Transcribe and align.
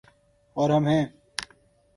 اور 0.55 0.69
ہم 0.69 0.87
ہیں۔ 0.87 1.05